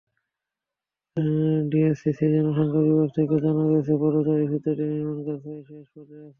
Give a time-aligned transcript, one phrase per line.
[1.69, 6.29] ডিএসসিসির জনসংযোগ বিভাগ থেকে জানা গেছে, পদচারী-সেতুটির নির্মাণকাজ প্রায় শেষ পর্যায়ে আছে।